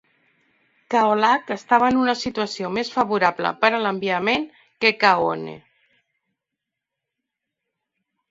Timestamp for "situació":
2.21-2.71